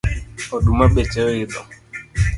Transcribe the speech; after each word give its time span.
Oduma 0.57 0.87
beche 0.95 1.21
oidho 1.27 1.59